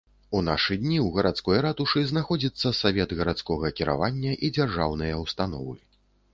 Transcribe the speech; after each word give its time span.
У 0.37 0.39
нашы 0.45 0.77
дні 0.83 0.95
ў 0.99 1.13
гарадской 1.17 1.59
ратушы 1.65 2.03
знаходзіцца 2.13 2.73
савет 2.81 3.15
гарадскога 3.21 3.73
кіравання 3.83 4.35
і 4.45 4.53
дзяржаўныя 4.59 5.23
ўстановы. 5.25 5.81